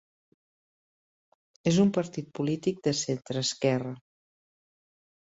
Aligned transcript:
És 1.71 1.77
un 1.83 1.91
partit 1.97 2.31
polític 2.39 2.79
de 2.87 2.93
centreesquerra. 3.01 3.93